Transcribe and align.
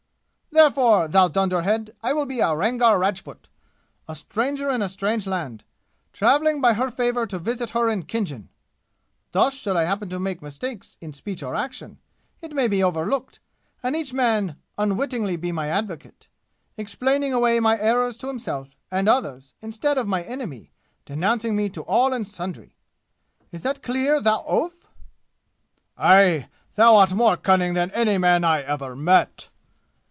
"Therefore, 0.53 1.07
thou 1.07 1.29
dunderhead, 1.29 1.95
I 2.03 2.11
will 2.11 2.25
be 2.25 2.41
a 2.41 2.53
Rangar 2.53 2.99
Rajput, 2.99 3.47
a 4.05 4.13
stranger 4.13 4.69
in 4.69 4.81
a 4.81 4.89
strange 4.89 5.25
land, 5.25 5.63
traveling 6.11 6.59
by 6.59 6.73
her 6.73 6.91
favor 6.91 7.25
to 7.27 7.39
visit 7.39 7.69
her 7.69 7.89
in 7.89 8.03
Khinjan! 8.03 8.49
Thus, 9.31 9.53
should 9.53 9.77
I 9.77 9.85
happen 9.85 10.09
to 10.09 10.19
make 10.19 10.41
mistakes 10.41 10.97
in 10.99 11.13
speech 11.13 11.41
or 11.41 11.55
action, 11.55 11.99
it 12.41 12.51
may 12.51 12.67
be 12.67 12.83
overlooked, 12.83 13.39
and 13.81 13.95
each 13.95 14.11
man 14.13 14.57
will 14.77 14.83
unwittingly 14.83 15.37
be 15.37 15.53
my 15.53 15.69
advocate, 15.69 16.27
explaining 16.75 17.31
away 17.31 17.61
my 17.61 17.79
errors 17.79 18.17
to 18.17 18.27
himself 18.27 18.75
and 18.91 19.07
others 19.07 19.53
instead 19.61 19.97
of 19.97 20.05
my 20.05 20.21
enemy 20.21 20.73
denouncing 21.05 21.55
me 21.55 21.69
to 21.69 21.81
all 21.83 22.11
and 22.11 22.27
sundry! 22.27 22.75
Is 23.53 23.61
that 23.61 23.81
clear, 23.81 24.19
thou 24.19 24.43
oaf?" 24.45 24.85
"Aye! 25.97 26.49
Thou 26.75 26.97
art 26.97 27.13
more 27.13 27.37
cunning 27.37 27.73
than 27.73 27.89
any 27.91 28.17
man 28.17 28.43
I 28.43 28.63
ever 28.63 28.97
met!" 28.97 29.47